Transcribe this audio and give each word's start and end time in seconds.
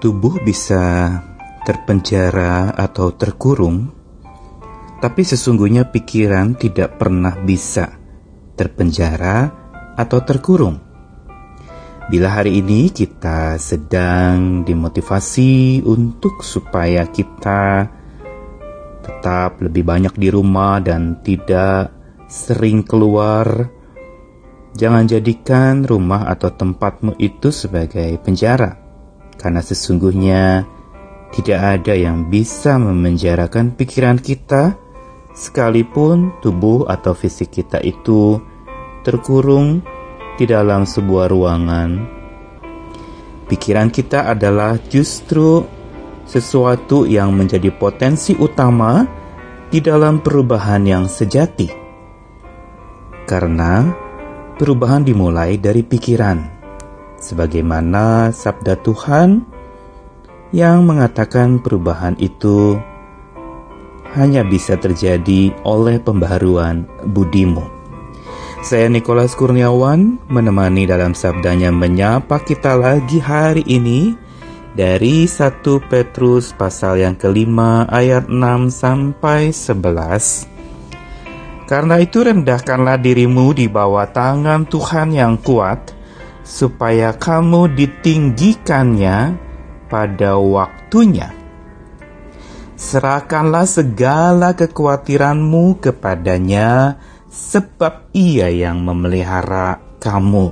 Tubuh 0.00 0.40
bisa 0.40 1.12
terpenjara 1.60 2.72
atau 2.72 3.12
terkurung, 3.12 3.92
tapi 4.96 5.20
sesungguhnya 5.28 5.92
pikiran 5.92 6.56
tidak 6.56 6.96
pernah 6.96 7.36
bisa 7.36 8.00
terpenjara 8.56 9.52
atau 10.00 10.24
terkurung. 10.24 10.80
Bila 12.08 12.32
hari 12.32 12.64
ini 12.64 12.88
kita 12.88 13.60
sedang 13.60 14.64
dimotivasi 14.64 15.84
untuk 15.84 16.48
supaya 16.48 17.04
kita 17.04 17.84
tetap 19.04 19.60
lebih 19.60 19.84
banyak 19.84 20.16
di 20.16 20.32
rumah 20.32 20.80
dan 20.80 21.20
tidak 21.20 21.92
sering 22.24 22.88
keluar, 22.88 23.68
jangan 24.72 25.04
jadikan 25.04 25.84
rumah 25.84 26.24
atau 26.24 26.48
tempatmu 26.48 27.20
itu 27.20 27.52
sebagai 27.52 28.16
penjara 28.24 28.89
karena 29.40 29.64
sesungguhnya 29.64 30.68
tidak 31.32 31.80
ada 31.80 31.96
yang 31.96 32.28
bisa 32.28 32.76
memenjarakan 32.76 33.72
pikiran 33.72 34.20
kita, 34.20 34.76
sekalipun 35.32 36.36
tubuh 36.44 36.84
atau 36.84 37.16
fisik 37.16 37.48
kita 37.48 37.80
itu 37.80 38.36
terkurung 39.00 39.80
di 40.36 40.44
dalam 40.44 40.84
sebuah 40.84 41.32
ruangan. 41.32 41.90
Pikiran 43.48 43.88
kita 43.88 44.28
adalah 44.28 44.76
justru 44.92 45.64
sesuatu 46.28 47.08
yang 47.08 47.32
menjadi 47.32 47.72
potensi 47.72 48.36
utama 48.36 49.08
di 49.72 49.80
dalam 49.80 50.20
perubahan 50.20 50.84
yang 50.84 51.08
sejati, 51.08 51.66
karena 53.24 53.88
perubahan 54.60 55.02
dimulai 55.02 55.56
dari 55.56 55.82
pikiran 55.82 56.59
sebagaimana 57.20 58.32
sabda 58.32 58.80
Tuhan 58.80 59.44
yang 60.50 60.82
mengatakan 60.82 61.62
perubahan 61.62 62.18
itu 62.18 62.74
hanya 64.18 64.42
bisa 64.42 64.74
terjadi 64.74 65.54
oleh 65.62 66.02
pembaharuan 66.02 66.88
budimu. 67.06 67.62
Saya 68.60 68.90
Nikolas 68.92 69.32
Kurniawan 69.38 70.20
menemani 70.28 70.84
dalam 70.84 71.14
sabdanya 71.16 71.70
menyapa 71.72 72.42
kita 72.42 72.76
lagi 72.76 73.16
hari 73.22 73.64
ini 73.64 74.12
dari 74.74 75.24
1 75.24 75.64
Petrus 75.88 76.52
pasal 76.52 77.00
yang 77.00 77.16
kelima 77.16 77.88
ayat 77.88 78.28
6 78.28 78.68
sampai 78.68 79.48
11. 79.54 80.50
Karena 81.70 82.02
itu 82.02 82.26
rendahkanlah 82.26 82.98
dirimu 82.98 83.54
di 83.54 83.70
bawah 83.70 84.10
tangan 84.10 84.66
Tuhan 84.66 85.14
yang 85.14 85.38
kuat, 85.38 85.94
supaya 86.50 87.14
kamu 87.14 87.78
ditinggikannya 87.78 89.38
pada 89.86 90.34
waktunya. 90.34 91.30
Serahkanlah 92.74 93.70
segala 93.70 94.58
kekhawatiranmu 94.58 95.78
kepadanya, 95.78 96.98
sebab 97.30 98.10
Ia 98.10 98.50
yang 98.50 98.82
memelihara 98.82 99.78
kamu. 100.02 100.50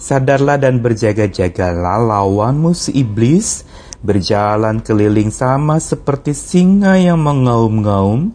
Sadarlah 0.00 0.56
dan 0.56 0.80
berjaga-jagalah 0.80 2.00
lawanmu 2.00 2.72
si 2.72 2.96
iblis, 2.96 3.66
berjalan 4.00 4.80
keliling 4.80 5.28
sama 5.28 5.82
seperti 5.82 6.32
singa 6.32 6.96
yang 6.96 7.20
mengaum-ngaum 7.20 8.32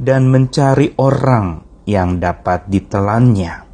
dan 0.00 0.28
mencari 0.32 0.96
orang 0.96 1.60
yang 1.84 2.22
dapat 2.22 2.68
ditelannya. 2.68 3.65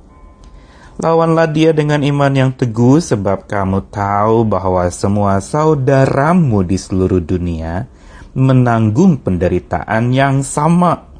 Lawanlah 1.03 1.51
dia 1.51 1.75
dengan 1.75 1.99
iman 1.99 2.31
yang 2.31 2.55
teguh 2.55 3.03
sebab 3.03 3.51
kamu 3.51 3.91
tahu 3.91 4.47
bahwa 4.47 4.87
semua 4.87 5.43
saudaramu 5.43 6.63
di 6.63 6.79
seluruh 6.79 7.19
dunia 7.19 7.91
menanggung 8.39 9.19
penderitaan 9.19 10.15
yang 10.15 10.47
sama. 10.47 11.11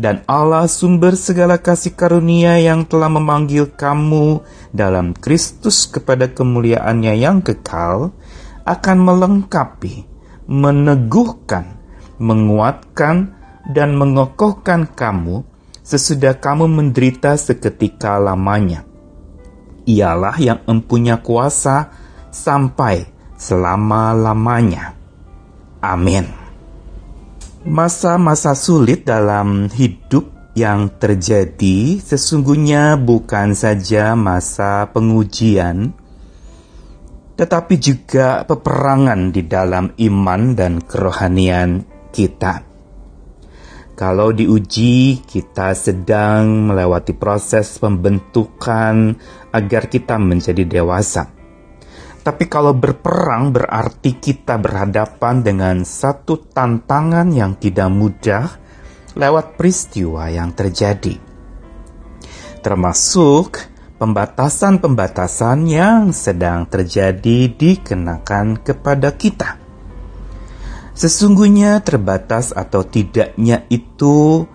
Dan 0.00 0.24
Allah 0.24 0.64
sumber 0.64 1.12
segala 1.12 1.60
kasih 1.60 1.92
karunia 1.92 2.56
yang 2.56 2.88
telah 2.88 3.12
memanggil 3.12 3.68
kamu 3.68 4.40
dalam 4.72 5.12
Kristus 5.12 5.84
kepada 5.84 6.32
kemuliaannya 6.32 7.20
yang 7.20 7.44
kekal 7.44 8.16
akan 8.64 8.96
melengkapi, 8.96 10.08
meneguhkan, 10.48 11.84
menguatkan, 12.16 13.36
dan 13.76 13.92
mengokohkan 13.92 14.88
kamu 14.88 15.44
sesudah 15.86 16.34
kamu 16.42 16.66
menderita 16.66 17.38
seketika 17.38 18.18
lamanya. 18.18 18.82
Ialah 19.86 20.34
yang 20.42 20.60
mempunyai 20.66 21.22
kuasa 21.22 21.94
sampai 22.34 23.06
selama-lamanya. 23.38 24.98
Amin. 25.78 26.26
Masa-masa 27.62 28.58
sulit 28.58 29.06
dalam 29.06 29.70
hidup 29.70 30.26
yang 30.58 30.90
terjadi 30.98 32.02
sesungguhnya 32.02 32.98
bukan 32.98 33.54
saja 33.54 34.18
masa 34.18 34.90
pengujian, 34.90 35.94
tetapi 37.38 37.74
juga 37.78 38.42
peperangan 38.42 39.30
di 39.30 39.46
dalam 39.46 39.94
iman 39.94 40.42
dan 40.58 40.82
kerohanian 40.82 41.86
kita. 42.10 42.75
Kalau 43.96 44.28
diuji, 44.28 45.24
kita 45.24 45.72
sedang 45.72 46.68
melewati 46.68 47.16
proses 47.16 47.80
pembentukan 47.80 49.16
agar 49.56 49.88
kita 49.88 50.20
menjadi 50.20 50.68
dewasa. 50.68 51.32
Tapi 52.20 52.44
kalau 52.44 52.76
berperang 52.76 53.56
berarti 53.56 54.20
kita 54.20 54.60
berhadapan 54.60 55.40
dengan 55.40 55.80
satu 55.80 56.44
tantangan 56.44 57.32
yang 57.32 57.56
tidak 57.56 57.88
mudah 57.88 58.44
lewat 59.16 59.56
peristiwa 59.56 60.28
yang 60.28 60.52
terjadi. 60.52 61.16
Termasuk 62.60 63.48
pembatasan-pembatasan 63.96 65.58
yang 65.72 66.12
sedang 66.12 66.68
terjadi 66.68 67.48
dikenakan 67.48 68.60
kepada 68.60 69.16
kita. 69.16 69.65
Sesungguhnya 70.96 71.84
terbatas 71.84 72.56
atau 72.56 72.80
tidaknya 72.80 73.68
itu 73.68 74.48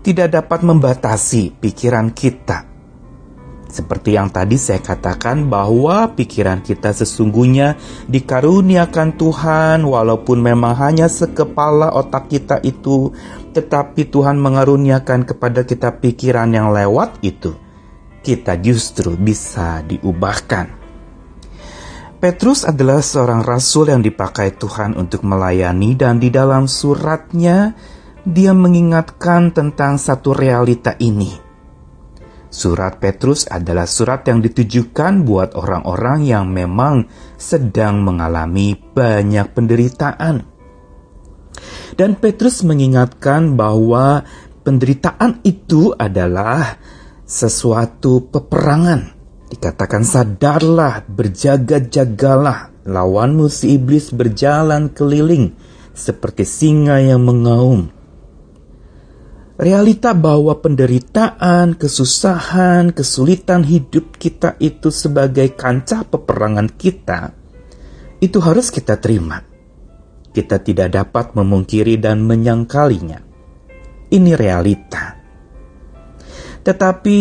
tidak 0.00 0.32
dapat 0.32 0.64
membatasi 0.64 1.52
pikiran 1.60 2.16
kita. 2.16 2.64
Seperti 3.68 4.16
yang 4.16 4.32
tadi 4.32 4.56
saya 4.56 4.80
katakan 4.80 5.52
bahwa 5.52 6.16
pikiran 6.16 6.64
kita 6.64 6.96
sesungguhnya 6.96 7.76
dikaruniakan 8.08 9.14
Tuhan 9.20 9.84
walaupun 9.84 10.40
memang 10.40 10.74
hanya 10.80 11.12
sekepala 11.12 11.92
otak 11.92 12.32
kita 12.32 12.58
itu 12.64 13.12
tetapi 13.52 14.08
Tuhan 14.08 14.40
mengaruniakan 14.40 15.28
kepada 15.28 15.62
kita 15.68 16.00
pikiran 16.00 16.50
yang 16.50 16.72
lewat 16.72 17.20
itu 17.20 17.52
kita 18.24 18.56
justru 18.58 19.12
bisa 19.14 19.84
diubahkan. 19.84 20.79
Petrus 22.20 22.68
adalah 22.68 23.00
seorang 23.00 23.40
rasul 23.40 23.88
yang 23.88 24.04
dipakai 24.04 24.52
Tuhan 24.60 24.92
untuk 24.92 25.24
melayani 25.24 25.96
dan 25.96 26.20
di 26.20 26.28
dalam 26.28 26.68
suratnya 26.68 27.72
dia 28.28 28.52
mengingatkan 28.52 29.56
tentang 29.56 29.96
satu 29.96 30.36
realita 30.36 31.00
ini. 31.00 31.32
Surat 32.52 33.00
Petrus 33.00 33.48
adalah 33.48 33.88
surat 33.88 34.20
yang 34.28 34.44
ditujukan 34.44 35.24
buat 35.24 35.56
orang-orang 35.56 36.28
yang 36.28 36.44
memang 36.52 37.08
sedang 37.40 38.04
mengalami 38.04 38.76
banyak 38.76 39.56
penderitaan. 39.56 40.44
Dan 41.96 42.20
Petrus 42.20 42.60
mengingatkan 42.68 43.56
bahwa 43.56 44.28
penderitaan 44.60 45.40
itu 45.40 45.96
adalah 45.96 46.76
sesuatu 47.24 48.28
peperangan 48.28 49.19
Dikatakan 49.50 50.06
sadarlah, 50.06 51.02
berjaga-jagalah, 51.10 52.86
lawanmu 52.86 53.50
si 53.50 53.74
iblis 53.74 54.14
berjalan 54.14 54.94
keliling 54.94 55.58
seperti 55.90 56.46
singa 56.46 57.02
yang 57.02 57.26
mengaum. 57.26 57.90
Realita 59.60 60.16
bahwa 60.16 60.56
penderitaan, 60.56 61.76
kesusahan, 61.76 62.96
kesulitan 62.96 63.60
hidup 63.60 64.16
kita 64.16 64.56
itu 64.56 64.88
sebagai 64.88 65.52
kancah 65.52 66.08
peperangan 66.08 66.70
kita, 66.80 67.36
itu 68.24 68.40
harus 68.40 68.72
kita 68.72 68.96
terima. 68.96 69.44
Kita 70.32 70.62
tidak 70.64 70.96
dapat 70.96 71.36
memungkiri 71.36 72.00
dan 72.00 72.24
menyangkalinya. 72.24 73.20
Ini 74.08 74.32
realita. 74.32 75.19
Tetapi 76.60 77.18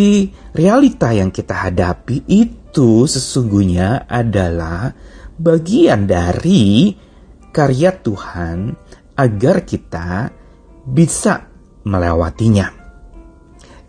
realita 0.51 1.15
yang 1.15 1.31
kita 1.31 1.69
hadapi 1.69 2.27
itu 2.27 3.07
sesungguhnya 3.07 4.05
adalah 4.05 4.91
bagian 5.39 6.03
dari 6.03 6.91
karya 7.55 7.95
Tuhan 7.95 8.75
agar 9.15 9.63
kita 9.63 10.31
bisa 10.83 11.47
melewatinya. 11.87 12.67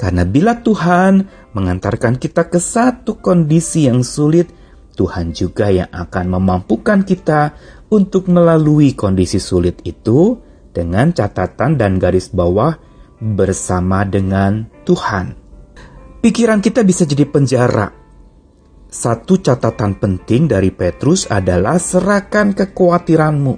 Karena 0.01 0.25
bila 0.25 0.57
Tuhan 0.57 1.29
mengantarkan 1.53 2.17
kita 2.17 2.49
ke 2.49 2.57
satu 2.57 3.21
kondisi 3.21 3.85
yang 3.85 4.01
sulit, 4.01 4.49
Tuhan 4.97 5.37
juga 5.37 5.69
yang 5.69 5.91
akan 5.93 6.41
memampukan 6.41 7.05
kita 7.05 7.53
untuk 7.93 8.31
melalui 8.33 8.97
kondisi 8.97 9.37
sulit 9.37 9.83
itu 9.85 10.41
dengan 10.71 11.13
catatan 11.13 11.77
dan 11.77 11.99
garis 12.01 12.33
bawah 12.33 12.79
bersama 13.21 14.09
dengan 14.09 14.65
Tuhan. 14.89 15.40
Pikiran 16.21 16.61
kita 16.61 16.85
bisa 16.85 17.09
jadi 17.09 17.25
penjara. 17.25 17.89
Satu 18.93 19.41
catatan 19.41 19.97
penting 19.97 20.53
dari 20.53 20.69
Petrus 20.69 21.25
adalah 21.25 21.81
serahkan 21.81 22.53
kekhawatiranmu. 22.53 23.55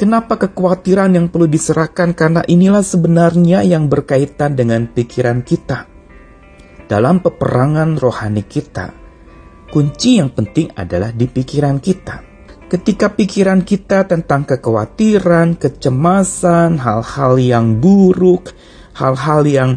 Kenapa 0.00 0.40
kekhawatiran 0.40 1.12
yang 1.12 1.28
perlu 1.28 1.44
diserahkan? 1.44 2.16
Karena 2.16 2.40
inilah 2.40 2.80
sebenarnya 2.80 3.68
yang 3.68 3.92
berkaitan 3.92 4.56
dengan 4.56 4.88
pikiran 4.88 5.44
kita. 5.44 5.84
Dalam 6.88 7.20
peperangan 7.20 8.00
rohani 8.00 8.48
kita, 8.48 8.88
kunci 9.68 10.24
yang 10.24 10.32
penting 10.32 10.72
adalah 10.72 11.12
di 11.12 11.28
pikiran 11.28 11.84
kita. 11.84 12.24
Ketika 12.64 13.12
pikiran 13.12 13.60
kita 13.60 14.08
tentang 14.08 14.48
kekhawatiran, 14.48 15.60
kecemasan, 15.60 16.80
hal-hal 16.80 17.36
yang 17.36 17.76
buruk, 17.76 18.56
hal-hal 18.96 19.44
yang 19.44 19.70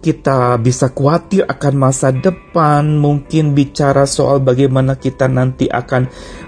kita 0.00 0.56
bisa 0.60 0.92
khawatir 0.92 1.44
akan 1.44 1.74
masa 1.76 2.14
depan, 2.14 2.96
mungkin 3.00 3.56
bicara 3.56 4.06
soal 4.06 4.40
bagaimana 4.44 4.96
kita 4.96 5.26
nanti 5.26 5.66
akan 5.66 6.06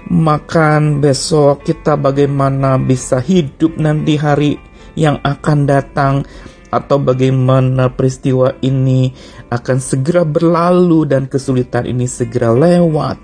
makan 0.09 1.03
besok, 1.03 1.67
kita 1.67 1.99
bagaimana 1.99 2.79
bisa 2.79 3.19
hidup 3.19 3.75
nanti 3.77 4.15
hari 4.15 4.55
yang 4.95 5.19
akan 5.21 5.59
datang, 5.67 6.23
atau 6.69 7.01
bagaimana 7.01 7.89
peristiwa 7.89 8.53
ini 8.61 9.09
akan 9.49 9.77
segera 9.81 10.21
berlalu 10.21 11.09
dan 11.09 11.25
kesulitan 11.25 11.89
ini 11.89 12.05
segera 12.05 12.53
lewat. 12.53 13.17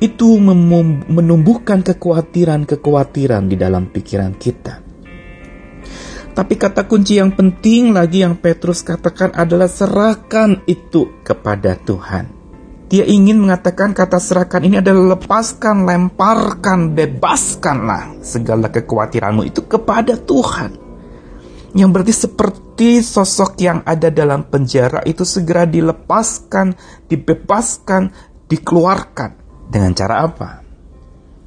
Itu 0.00 0.40
menumbuhkan 0.40 1.84
kekhawatiran-kekhawatiran 1.84 3.52
di 3.52 3.56
dalam 3.60 3.92
pikiran 3.92 4.32
kita. 4.40 4.89
Tapi 6.30 6.54
kata 6.54 6.86
kunci 6.86 7.18
yang 7.18 7.34
penting 7.34 7.90
lagi 7.90 8.22
yang 8.22 8.38
Petrus 8.38 8.86
katakan 8.86 9.34
adalah 9.34 9.66
serahkan 9.66 10.62
itu 10.70 11.22
kepada 11.26 11.74
Tuhan. 11.74 12.40
Dia 12.90 13.06
ingin 13.06 13.38
mengatakan 13.38 13.94
kata 13.94 14.18
serahkan 14.18 14.66
ini 14.66 14.82
adalah 14.82 15.14
lepaskan, 15.14 15.86
lemparkan, 15.86 16.90
bebaskanlah 16.90 18.18
segala 18.18 18.66
kekhawatiranmu 18.66 19.46
itu 19.46 19.62
kepada 19.62 20.18
Tuhan. 20.18 20.74
Yang 21.70 21.90
berarti 21.94 22.14
seperti 22.26 22.90
sosok 22.98 23.62
yang 23.62 23.78
ada 23.86 24.10
dalam 24.10 24.42
penjara 24.50 25.06
itu 25.06 25.22
segera 25.22 25.70
dilepaskan, 25.70 26.74
dibebaskan, 27.06 28.10
dikeluarkan. 28.50 29.30
Dengan 29.70 29.94
cara 29.94 30.26
apa? 30.26 30.50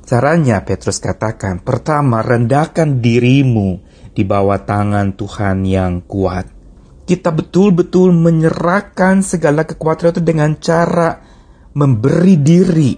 Caranya 0.07 0.63
Petrus 0.63 1.03
katakan, 1.03 1.59
pertama 1.59 2.23
rendahkan 2.23 3.03
dirimu 3.03 3.83
di 4.13 4.23
bawah 4.23 4.61
tangan 4.61 5.17
Tuhan 5.17 5.65
yang 5.65 6.05
kuat. 6.05 6.45
Kita 7.03 7.35
betul-betul 7.35 8.15
menyerahkan 8.15 9.19
segala 9.25 9.67
kekuatan 9.67 10.15
itu 10.15 10.21
dengan 10.23 10.55
cara 10.61 11.19
memberi 11.75 12.39
diri, 12.39 12.93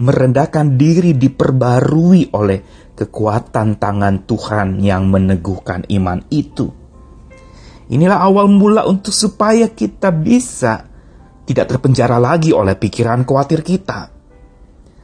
merendahkan 0.00 0.78
diri 0.78 1.12
diperbarui 1.12 2.32
oleh 2.32 2.58
kekuatan 2.96 3.76
tangan 3.76 4.24
Tuhan 4.24 4.80
yang 4.80 5.10
meneguhkan 5.10 5.84
iman 5.90 6.24
itu. 6.32 6.70
Inilah 7.92 8.24
awal 8.24 8.48
mula 8.48 8.88
untuk 8.88 9.12
supaya 9.12 9.68
kita 9.68 10.08
bisa 10.08 10.88
tidak 11.44 11.76
terpenjara 11.76 12.16
lagi 12.16 12.54
oleh 12.54 12.72
pikiran 12.78 13.28
khawatir 13.28 13.60
kita 13.60 14.21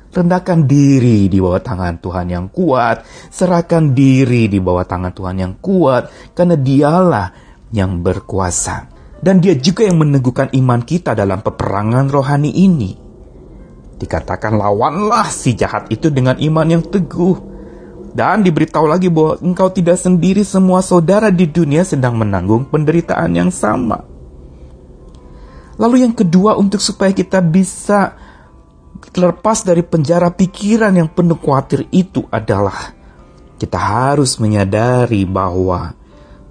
Rendahkan 0.08 0.64
diri 0.64 1.28
di 1.28 1.36
bawah 1.36 1.60
tangan 1.60 2.00
Tuhan 2.00 2.26
yang 2.32 2.46
kuat, 2.48 3.04
serahkan 3.28 3.92
diri 3.92 4.48
di 4.48 4.56
bawah 4.56 4.88
tangan 4.88 5.12
Tuhan 5.12 5.36
yang 5.36 5.54
kuat, 5.60 6.32
karena 6.32 6.56
Dialah 6.56 7.28
yang 7.76 8.00
berkuasa. 8.00 8.88
Dan 9.20 9.44
Dia 9.44 9.52
juga 9.60 9.84
yang 9.84 10.00
meneguhkan 10.00 10.48
iman 10.56 10.80
kita 10.80 11.12
dalam 11.12 11.44
peperangan 11.44 12.08
rohani 12.08 12.50
ini. 12.56 12.96
Dikatakan 13.98 14.56
lawanlah 14.56 15.28
si 15.28 15.52
jahat 15.58 15.90
itu 15.92 16.08
dengan 16.08 16.40
iman 16.40 16.66
yang 16.70 16.86
teguh. 16.86 17.36
Dan 18.14 18.40
diberitahu 18.40 18.86
lagi 18.88 19.12
bahwa 19.12 19.36
engkau 19.44 19.68
tidak 19.68 20.00
sendiri 20.00 20.40
semua 20.40 20.80
saudara 20.80 21.28
di 21.28 21.44
dunia 21.50 21.84
sedang 21.84 22.16
menanggung 22.16 22.64
penderitaan 22.64 23.30
yang 23.36 23.50
sama. 23.52 24.00
Lalu 25.78 26.02
yang 26.08 26.14
kedua 26.16 26.58
untuk 26.58 26.82
supaya 26.82 27.14
kita 27.14 27.38
bisa 27.38 28.16
terlepas 29.00 29.62
dari 29.62 29.86
penjara 29.86 30.34
pikiran 30.34 30.94
yang 30.94 31.10
penuh 31.10 31.38
khawatir 31.38 31.86
itu 31.94 32.26
adalah 32.30 32.94
kita 33.58 33.78
harus 33.78 34.38
menyadari 34.38 35.26
bahwa 35.26 35.94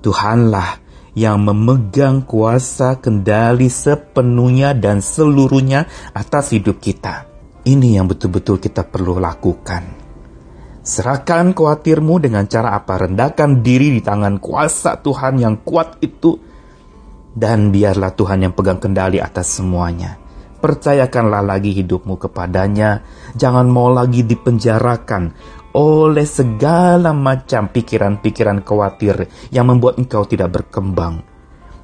Tuhanlah 0.04 0.84
yang 1.18 1.42
memegang 1.42 2.22
kuasa 2.28 3.02
kendali 3.02 3.74
sepenuhnya 3.74 4.78
dan 4.78 5.02
seluruhnya 5.02 5.90
atas 6.14 6.54
hidup 6.54 6.78
kita. 6.78 7.26
Ini 7.66 7.98
yang 7.98 8.06
betul-betul 8.06 8.62
kita 8.62 8.86
perlu 8.86 9.18
lakukan. 9.18 9.98
Serahkan 10.86 11.52
khawatirmu 11.52 12.22
dengan 12.22 12.48
cara 12.48 12.78
apa? 12.78 13.10
Rendahkan 13.10 13.60
diri 13.66 13.92
di 13.92 14.00
tangan 14.00 14.40
kuasa 14.40 15.02
Tuhan 15.02 15.42
yang 15.42 15.66
kuat 15.66 16.00
itu. 16.00 16.38
Dan 17.38 17.74
biarlah 17.74 18.16
Tuhan 18.16 18.48
yang 18.48 18.54
pegang 18.56 18.80
kendali 18.80 19.20
atas 19.20 19.60
semuanya. 19.60 20.27
Percayakanlah 20.58 21.46
lagi 21.46 21.72
hidupmu 21.78 22.18
kepadanya. 22.18 23.06
Jangan 23.38 23.70
mau 23.70 23.94
lagi 23.94 24.26
dipenjarakan 24.26 25.24
oleh 25.78 26.26
segala 26.26 27.14
macam 27.14 27.70
pikiran-pikiran 27.70 28.66
khawatir 28.66 29.30
yang 29.54 29.70
membuat 29.70 30.02
engkau 30.02 30.26
tidak 30.26 30.58
berkembang. 30.58 31.22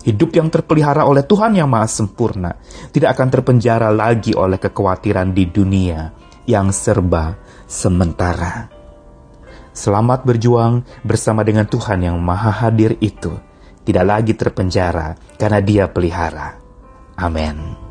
Hidup 0.04 0.36
yang 0.36 0.50
terpelihara 0.52 1.06
oleh 1.06 1.24
Tuhan 1.24 1.56
yang 1.56 1.70
Maha 1.70 1.88
Sempurna 1.88 2.52
tidak 2.92 3.16
akan 3.16 3.30
terpenjara 3.30 3.94
lagi 3.94 4.36
oleh 4.36 4.60
kekhawatiran 4.60 5.32
di 5.32 5.48
dunia 5.48 6.12
yang 6.50 6.74
serba 6.76 7.38
sementara. 7.70 8.68
Selamat 9.72 10.28
berjuang 10.28 10.84
bersama 11.06 11.46
dengan 11.46 11.70
Tuhan 11.70 12.04
yang 12.04 12.18
Maha 12.20 12.52
Hadir 12.52 13.00
itu, 13.00 13.32
tidak 13.88 14.06
lagi 14.06 14.34
terpenjara 14.36 15.16
karena 15.40 15.64
Dia 15.64 15.88
pelihara. 15.88 16.60
Amin. 17.18 17.83